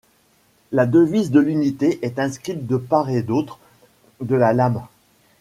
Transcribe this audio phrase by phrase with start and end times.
[0.71, 3.59] La devise de l'unité est inscrite de part et d'autre
[4.19, 4.81] de la lame.